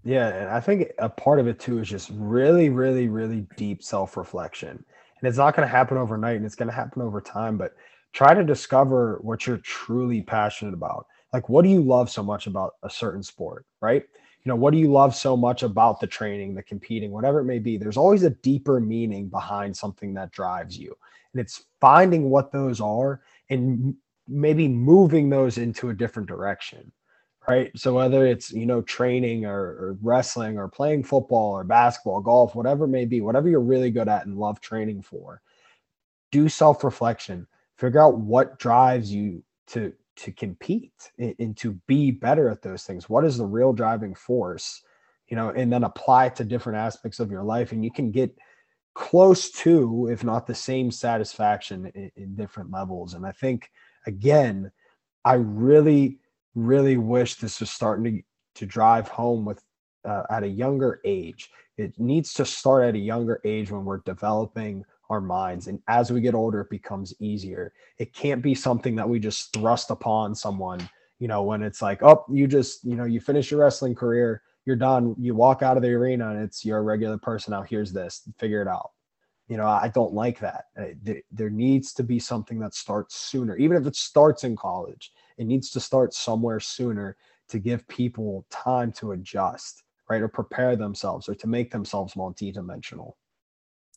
Yeah 0.03 0.29
and 0.29 0.49
i 0.49 0.61
think 0.61 0.91
a 0.99 1.09
part 1.09 1.39
of 1.39 1.47
it 1.47 1.59
too 1.59 1.79
is 1.79 1.89
just 1.89 2.11
really 2.15 2.71
really 2.71 3.09
really 3.09 3.47
deep 3.57 3.83
self-reflection. 3.83 4.71
And 4.71 5.29
it's 5.29 5.39
not 5.39 5.55
going 5.55 5.69
to 5.69 5.73
happen 5.73 5.99
overnight 5.99 6.37
and 6.37 6.47
it's 6.47 6.55
going 6.55 6.71
to 6.71 6.75
happen 6.75 7.03
over 7.03 7.21
time 7.21 7.59
but 7.59 7.75
try 8.13 8.33
to 8.35 8.43
discover 8.43 9.19
what 9.23 9.47
you're 9.47 9.59
truly 9.59 10.23
passionate 10.23 10.75
about. 10.75 11.07
Like 11.33 11.49
what 11.49 11.63
do 11.63 11.69
you 11.69 11.83
love 11.83 12.11
so 12.11 12.23
much 12.23 12.47
about 12.47 12.75
a 12.83 12.91
certain 12.91 13.23
sport 13.23 13.67
right? 13.81 14.05
You 14.43 14.49
know 14.49 14.57
what 14.57 14.73
do 14.73 14.79
you 14.79 14.91
love 14.91 15.15
so 15.15 15.37
much 15.37 15.63
about 15.63 16.01
the 16.01 16.07
training 16.07 16.55
the 16.55 16.63
competing 16.63 17.11
whatever 17.11 17.41
it 17.41 17.45
may 17.45 17.59
be 17.59 17.77
there's 17.77 17.99
always 17.99 18.23
a 18.23 18.31
deeper 18.31 18.81
meaning 18.81 19.29
behind 19.29 19.77
something 19.77 20.15
that 20.15 20.33
drives 20.33 20.79
you. 20.79 20.97
And 21.33 21.41
it's 21.41 21.67
finding 21.81 22.31
what 22.31 22.51
those 22.51 22.81
are 22.81 23.21
and 23.51 23.95
maybe 24.27 24.67
moving 24.67 25.29
those 25.29 25.59
into 25.59 25.91
a 25.91 25.95
different 25.95 26.29
direction 26.29 26.91
right? 27.51 27.71
So 27.77 27.95
whether 27.95 28.25
it's 28.25 28.53
you 28.53 28.65
know 28.65 28.81
training 28.83 29.45
or, 29.45 29.61
or 29.61 29.99
wrestling 30.03 30.57
or 30.57 30.69
playing 30.69 31.03
football 31.03 31.51
or 31.51 31.65
basketball 31.65 32.21
golf 32.21 32.55
whatever 32.55 32.85
it 32.85 32.95
may 32.99 33.05
be 33.05 33.21
whatever 33.21 33.49
you're 33.49 33.61
really 33.75 33.91
good 33.91 34.09
at 34.09 34.25
and 34.27 34.39
love 34.39 34.61
training 34.61 35.03
for 35.03 35.43
do 36.31 36.49
self-reflection. 36.49 37.47
Figure 37.77 38.01
out 38.01 38.19
what 38.19 38.59
drives 38.59 39.13
you 39.13 39.43
to 39.69 39.93
to 40.17 40.31
compete 40.33 41.11
and, 41.19 41.57
to 41.57 41.73
be 41.87 42.11
better 42.11 42.51
at 42.51 42.63
those 42.63 42.85
things. 42.85 43.09
What 43.09 43.25
is 43.25 43.37
the 43.37 43.47
real 43.47 43.73
driving 43.73 44.15
force 44.15 44.83
you 45.27 45.37
know 45.37 45.51
and 45.51 45.73
then 45.73 45.85
apply 45.85 46.27
it 46.27 46.37
to 46.37 46.45
different 46.45 46.79
aspects 46.79 47.19
of 47.19 47.31
your 47.33 47.43
life. 47.43 47.73
And 47.73 47.85
you 47.85 47.91
can 47.91 48.13
get 48.13 48.37
close 48.95 49.51
to 49.65 50.09
if 50.13 50.23
not 50.23 50.47
the 50.47 50.55
same 50.55 50.91
satisfaction 50.91 51.91
in, 51.95 52.13
in 52.17 52.37
different 52.37 52.71
levels. 52.71 53.15
And 53.15 53.27
i 53.27 53.33
think 53.33 53.71
again 54.07 54.71
i 55.25 55.35
really 55.35 56.21
really 56.55 56.97
wish 56.97 57.37
this 57.37 57.61
was 57.61 57.71
starting 57.71 58.05
to, 58.05 58.23
to 58.61 58.67
drive 58.67 59.09
home 59.09 59.45
with 59.45 59.63
uh, 60.05 60.23
at 60.31 60.43
a 60.43 60.49
younger 60.49 61.01
age 61.05 61.51
it 61.81 61.99
needs 61.99 62.35
to 62.35 62.45
start 62.45 62.85
at 62.85 62.95
a 62.95 62.99
younger 62.99 63.41
age 63.45 63.71
when 63.71 63.87
we're 63.87 64.03
developing 64.05 64.85
our 65.09 65.21
minds. 65.21 65.67
And 65.67 65.81
as 65.89 66.13
we 66.13 66.21
get 66.21 66.35
older, 66.35 66.61
it 66.61 66.71
becomes 66.71 67.15
easier. 67.21 67.73
It 67.99 68.13
can't 68.13 68.43
be 68.43 68.55
something 68.55 68.95
that 68.97 69.09
we 69.09 69.19
just 69.19 69.53
thrust 69.55 69.91
upon 69.91 70.35
someone, 70.35 70.87
you 71.19 71.27
know, 71.27 71.43
when 71.43 71.63
it's 71.63 71.81
like, 71.81 72.03
oh, 72.03 72.25
you 72.31 72.47
just, 72.47 72.85
you 72.85 72.97
know, 72.97 73.05
you 73.05 73.19
finish 73.19 73.51
your 73.51 73.61
wrestling 73.61 73.95
career, 73.95 74.43
you're 74.67 74.77
done. 74.77 75.17
You 75.19 75.35
walk 75.35 75.63
out 75.63 75.79
of 75.79 75.83
the 75.83 75.89
arena 75.89 76.31
and 76.31 76.43
it's 76.43 76.67
you're 76.67 76.79
a 76.79 76.83
regular 76.83 77.17
person. 77.17 77.53
Now 77.53 77.63
here's 77.63 77.93
this, 77.93 78.29
figure 78.39 78.61
it 78.61 78.69
out. 78.69 78.91
You 79.49 79.57
know, 79.57 79.67
I 79.67 79.91
don't 79.93 80.13
like 80.13 80.39
that. 80.41 80.67
Uh, 80.79 81.15
there 81.33 81.51
needs 81.51 81.95
to 81.95 82.05
be 82.05 82.21
something 82.21 82.61
that 82.61 82.75
starts 82.75 83.17
sooner, 83.17 83.57
even 83.57 83.79
if 83.79 83.87
it 83.87 83.97
starts 83.97 84.45
in 84.45 84.55
college. 84.55 85.13
It 85.41 85.47
needs 85.47 85.71
to 85.71 85.81
start 85.81 86.13
somewhere 86.13 86.61
sooner 86.61 87.17
to 87.49 87.59
give 87.59 87.89
people 87.89 88.45
time 88.51 88.93
to 88.93 89.13
adjust, 89.13 89.83
right, 90.11 90.21
or 90.21 90.29
prepare 90.29 90.77
themselves, 90.77 91.29
or 91.29 91.35
to 91.35 91.47
make 91.47 91.71
themselves 91.71 92.13
multidimensional. 92.15 93.15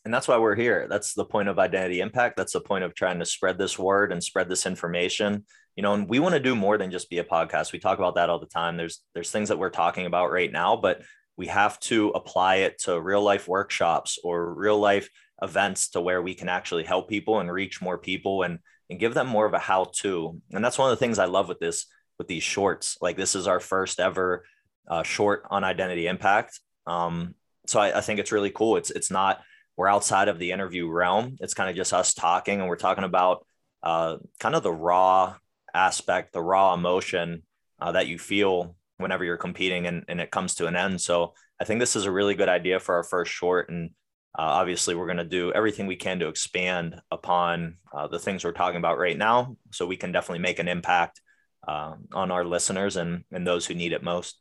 And 0.05 0.13
that's 0.13 0.27
why 0.27 0.37
we're 0.37 0.55
here. 0.55 0.87
That's 0.89 1.13
the 1.13 1.25
point 1.25 1.49
of 1.49 1.59
identity 1.59 1.99
impact. 1.99 2.37
That's 2.37 2.53
the 2.53 2.61
point 2.61 2.85
of 2.85 2.95
trying 2.95 3.19
to 3.19 3.25
spread 3.25 3.57
this 3.57 3.77
word 3.77 4.11
and 4.13 4.23
spread 4.23 4.47
this 4.49 4.65
information. 4.65 5.45
You 5.75 5.83
know 5.83 5.93
and 5.93 6.07
we 6.07 6.19
want 6.19 6.33
to 6.33 6.39
do 6.39 6.55
more 6.55 6.77
than 6.77 6.91
just 6.91 7.09
be 7.09 7.17
a 7.17 7.23
podcast. 7.25 7.73
We 7.73 7.79
talk 7.79 7.99
about 7.99 8.15
that 8.15 8.29
all 8.29 8.39
the 8.39 8.45
time. 8.45 8.77
There's 8.77 9.01
there's 9.13 9.31
things 9.31 9.49
that 9.49 9.59
we're 9.59 9.69
talking 9.69 10.05
about 10.05 10.31
right 10.31 10.51
now 10.51 10.75
but 10.75 11.01
we 11.35 11.47
have 11.47 11.79
to 11.81 12.09
apply 12.09 12.57
it 12.57 12.79
to 12.83 12.99
real 13.01 13.21
life 13.21 13.47
workshops 13.47 14.19
or 14.23 14.53
real 14.53 14.79
life 14.79 15.09
events 15.41 15.89
to 15.89 16.01
where 16.01 16.21
we 16.21 16.35
can 16.35 16.47
actually 16.47 16.83
help 16.83 17.09
people 17.09 17.39
and 17.39 17.51
reach 17.51 17.81
more 17.81 17.97
people. 17.97 18.43
And 18.43 18.59
and 18.93 18.99
give 18.99 19.13
them 19.13 19.27
more 19.27 19.45
of 19.45 19.53
a 19.53 19.59
how 19.59 19.85
to 19.91 20.39
and 20.51 20.63
that's 20.63 20.77
one 20.77 20.89
of 20.89 20.97
the 20.97 21.03
things 21.03 21.19
i 21.19 21.25
love 21.25 21.49
with 21.49 21.59
this 21.59 21.87
with 22.17 22.27
these 22.27 22.43
shorts 22.43 22.97
like 23.01 23.17
this 23.17 23.35
is 23.35 23.47
our 23.47 23.59
first 23.59 23.99
ever 23.99 24.45
uh, 24.87 25.03
short 25.03 25.43
on 25.49 25.63
identity 25.63 26.07
impact 26.07 26.59
um, 26.87 27.35
so 27.65 27.79
I, 27.79 27.97
I 27.97 28.01
think 28.01 28.19
it's 28.19 28.31
really 28.31 28.51
cool 28.51 28.77
it's 28.77 28.91
it's 28.91 29.11
not 29.11 29.41
we're 29.75 29.87
outside 29.87 30.27
of 30.27 30.39
the 30.39 30.51
interview 30.51 30.89
realm. 30.89 31.37
It's 31.39 31.53
kind 31.53 31.69
of 31.69 31.75
just 31.75 31.93
us 31.93 32.13
talking, 32.13 32.59
and 32.59 32.69
we're 32.69 32.75
talking 32.75 33.03
about 33.03 33.45
uh, 33.81 34.17
kind 34.39 34.55
of 34.55 34.63
the 34.63 34.71
raw 34.71 35.35
aspect, 35.73 36.33
the 36.33 36.41
raw 36.41 36.73
emotion 36.73 37.43
uh, 37.79 37.93
that 37.93 38.07
you 38.07 38.19
feel 38.19 38.75
whenever 38.97 39.23
you're 39.23 39.37
competing 39.37 39.87
and, 39.87 40.05
and 40.07 40.21
it 40.21 40.31
comes 40.31 40.55
to 40.55 40.67
an 40.67 40.75
end. 40.75 41.01
So 41.01 41.33
I 41.59 41.65
think 41.65 41.79
this 41.79 41.95
is 41.95 42.05
a 42.05 42.11
really 42.11 42.35
good 42.35 42.47
idea 42.47 42.79
for 42.79 42.95
our 42.95 43.03
first 43.03 43.31
short. 43.31 43.69
And 43.69 43.89
uh, 44.35 44.41
obviously, 44.41 44.95
we're 44.95 45.05
going 45.05 45.17
to 45.17 45.23
do 45.23 45.51
everything 45.53 45.85
we 45.85 45.95
can 45.95 46.19
to 46.19 46.27
expand 46.27 46.99
upon 47.11 47.77
uh, 47.93 48.07
the 48.07 48.19
things 48.19 48.43
we're 48.43 48.51
talking 48.51 48.77
about 48.77 48.97
right 48.97 49.17
now 49.17 49.55
so 49.71 49.85
we 49.85 49.97
can 49.97 50.11
definitely 50.11 50.41
make 50.41 50.57
an 50.57 50.67
impact 50.67 51.21
uh, 51.67 51.93
on 52.13 52.31
our 52.31 52.43
listeners 52.43 52.97
and, 52.97 53.23
and 53.31 53.45
those 53.45 53.67
who 53.67 53.75
need 53.75 53.93
it 53.93 54.01
most. 54.01 54.39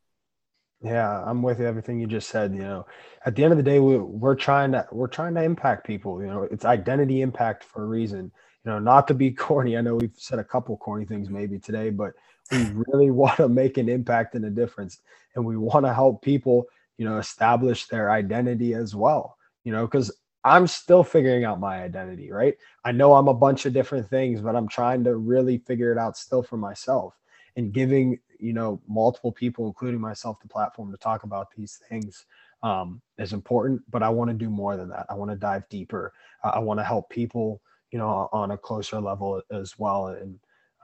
Yeah, 0.83 1.23
I'm 1.25 1.43
with 1.43 1.61
you. 1.61 1.67
Everything 1.67 2.01
you 2.01 2.07
just 2.07 2.29
said. 2.29 2.55
You 2.55 2.63
know, 2.63 2.87
at 3.25 3.37
the 3.37 3.45
end 3.45 3.53
of 3.53 3.57
the 3.57 3.63
day, 3.63 3.79
we, 3.79 3.99
we're 3.99 4.35
trying 4.35 4.73
to 4.73 4.87
we're 4.91 5.07
trying 5.07 5.35
to 5.35 5.43
impact 5.43 5.87
people. 5.87 6.21
You 6.21 6.27
know, 6.27 6.43
it's 6.43 6.65
identity 6.65 7.21
impact 7.21 7.63
for 7.63 7.85
a 7.85 7.87
reason. 7.87 8.33
You 8.65 8.71
know, 8.71 8.79
not 8.79 9.07
to 9.09 9.15
be 9.15 9.31
corny. 9.33 9.77
I 9.77 9.83
know 9.83 9.97
we've 9.97 10.17
said 10.17 10.39
a 10.39 10.45
couple 10.45 10.77
corny 10.79 11.05
things 11.05 11.29
maybe 11.29 11.59
today, 11.59 11.91
but 11.91 12.15
we 12.51 12.65
really 12.89 13.11
want 13.11 13.37
to 13.37 13.49
make 13.49 13.77
an 13.77 13.89
impact 13.89 14.35
and 14.35 14.45
a 14.47 14.51
difference, 14.51 15.01
and 15.37 15.45
we 15.45 15.57
want 15.57 15.85
to 15.87 15.95
help 15.95 16.23
people. 16.23 16.65
You 16.99 17.05
know, 17.09 17.19
establish 17.19 17.87
their 17.87 18.11
identity 18.11 18.75
as 18.75 18.95
well. 18.95 19.37
You 19.65 19.73
know, 19.73 19.87
because 19.87 20.15
I'm 20.45 20.67
still 20.67 21.05
figuring 21.05 21.45
out 21.45 21.61
my 21.61 21.83
identity. 21.83 22.31
Right. 22.31 22.57
I 22.85 22.93
know 22.93 23.15
I'm 23.15 23.29
a 23.29 23.35
bunch 23.35 23.67
of 23.67 23.73
different 23.73 24.09
things, 24.11 24.41
but 24.41 24.57
I'm 24.57 24.69
trying 24.69 25.05
to 25.05 25.17
really 25.17 25.59
figure 25.59 25.93
it 25.93 25.99
out 25.99 26.17
still 26.17 26.43
for 26.43 26.57
myself 26.57 27.15
and 27.57 27.73
giving 27.73 28.19
you 28.39 28.53
know 28.53 28.81
multiple 28.89 29.33
people 29.33 29.67
including 29.67 30.01
myself 30.01 30.39
the 30.41 30.49
platform 30.49 30.91
to 30.91 30.99
talk 30.99 31.23
about 31.23 31.49
these 31.57 31.81
things 31.89 32.27
um, 32.63 33.01
is 33.19 33.33
important 33.33 33.81
but 33.91 34.03
i 34.03 34.09
want 34.09 34.29
to 34.29 34.35
do 34.35 34.51
more 34.51 34.77
than 34.77 34.89
that 34.89 35.07
i 35.09 35.15
want 35.15 35.31
to 35.31 35.37
dive 35.37 35.69
deeper 35.69 36.13
uh, 36.45 36.49
i 36.49 36.59
want 36.59 36.79
to 36.79 36.85
help 36.85 37.09
people 37.09 37.61
you 37.91 37.99
know 37.99 38.29
on 38.33 38.51
a 38.51 38.59
closer 38.59 39.01
level 39.01 39.41
as 39.51 39.79
well 39.79 40.09
and 40.09 40.39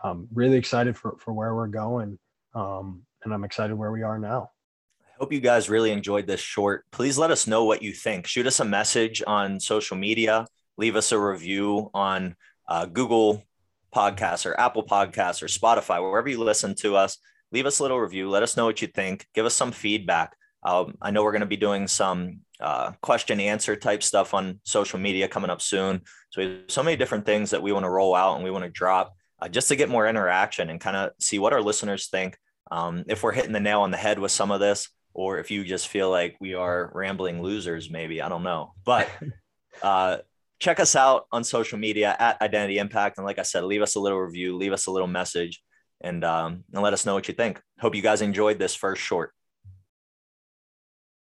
I'm 0.04 0.28
really 0.32 0.56
excited 0.56 0.96
for, 0.96 1.16
for 1.18 1.32
where 1.32 1.56
we're 1.56 1.66
going 1.66 2.18
um, 2.54 3.02
and 3.24 3.34
i'm 3.34 3.44
excited 3.44 3.74
where 3.74 3.92
we 3.92 4.02
are 4.02 4.18
now 4.18 4.50
hope 5.18 5.32
you 5.32 5.40
guys 5.40 5.68
really 5.68 5.90
enjoyed 5.90 6.26
this 6.26 6.40
short. 6.40 6.84
Please 6.90 7.18
let 7.18 7.30
us 7.30 7.46
know 7.46 7.64
what 7.64 7.82
you 7.82 7.92
think. 7.92 8.26
Shoot 8.26 8.46
us 8.46 8.60
a 8.60 8.64
message 8.64 9.22
on 9.26 9.60
social 9.60 9.96
media. 9.96 10.46
Leave 10.76 10.96
us 10.96 11.12
a 11.12 11.18
review 11.18 11.90
on 11.92 12.36
uh, 12.68 12.86
Google 12.86 13.42
Podcasts 13.94 14.46
or 14.46 14.58
Apple 14.58 14.84
Podcasts 14.84 15.42
or 15.42 15.46
Spotify, 15.46 16.00
wherever 16.00 16.28
you 16.28 16.38
listen 16.38 16.74
to 16.76 16.96
us 16.96 17.18
leave 17.52 17.66
us 17.66 17.78
a 17.78 17.82
little 17.82 18.00
review. 18.00 18.28
Let 18.28 18.42
us 18.42 18.56
know 18.56 18.64
what 18.64 18.82
you 18.82 18.88
think. 18.88 19.26
Give 19.34 19.46
us 19.46 19.54
some 19.54 19.72
feedback. 19.72 20.36
Um, 20.62 20.94
I 21.00 21.10
know 21.10 21.22
we're 21.22 21.32
going 21.32 21.40
to 21.40 21.46
be 21.46 21.56
doing 21.56 21.86
some 21.86 22.40
uh, 22.60 22.92
question 23.00 23.40
answer 23.40 23.76
type 23.76 24.02
stuff 24.02 24.34
on 24.34 24.60
social 24.64 24.98
media 24.98 25.28
coming 25.28 25.50
up 25.50 25.62
soon. 25.62 26.02
So 26.30 26.42
we 26.42 26.48
have 26.48 26.60
so 26.68 26.82
many 26.82 26.96
different 26.96 27.24
things 27.24 27.50
that 27.50 27.62
we 27.62 27.72
want 27.72 27.84
to 27.84 27.90
roll 27.90 28.14
out 28.14 28.34
and 28.34 28.44
we 28.44 28.50
want 28.50 28.64
to 28.64 28.70
drop 28.70 29.14
uh, 29.40 29.48
just 29.48 29.68
to 29.68 29.76
get 29.76 29.88
more 29.88 30.06
interaction 30.08 30.68
and 30.68 30.80
kind 30.80 30.96
of 30.96 31.12
see 31.20 31.38
what 31.38 31.52
our 31.52 31.62
listeners 31.62 32.08
think. 32.08 32.36
Um, 32.70 33.04
if 33.08 33.22
we're 33.22 33.32
hitting 33.32 33.52
the 33.52 33.60
nail 33.60 33.82
on 33.82 33.90
the 33.90 33.96
head 33.96 34.18
with 34.18 34.32
some 34.32 34.50
of 34.50 34.60
this, 34.60 34.88
or 35.18 35.40
if 35.40 35.50
you 35.50 35.64
just 35.64 35.88
feel 35.88 36.10
like 36.10 36.36
we 36.40 36.54
are 36.54 36.92
rambling 36.94 37.42
losers, 37.42 37.90
maybe 37.90 38.22
I 38.22 38.28
don't 38.28 38.44
know. 38.44 38.72
But 38.84 39.10
uh, 39.82 40.18
check 40.60 40.78
us 40.78 40.94
out 40.94 41.26
on 41.32 41.42
social 41.42 41.76
media 41.76 42.14
at 42.16 42.40
Identity 42.40 42.78
Impact, 42.78 43.18
and 43.18 43.26
like 43.26 43.40
I 43.40 43.42
said, 43.42 43.64
leave 43.64 43.82
us 43.82 43.96
a 43.96 44.00
little 44.00 44.20
review, 44.20 44.56
leave 44.56 44.72
us 44.72 44.86
a 44.86 44.92
little 44.92 45.08
message 45.08 45.60
and 46.00 46.24
um, 46.24 46.62
and 46.72 46.84
let 46.84 46.92
us 46.92 47.04
know 47.04 47.14
what 47.14 47.26
you 47.26 47.34
think. 47.34 47.60
Hope 47.80 47.96
you 47.96 48.00
guys 48.00 48.22
enjoyed 48.22 48.60
this 48.60 48.76
first 48.76 49.02
short. 49.02 49.32